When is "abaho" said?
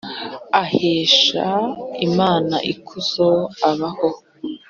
3.69-4.09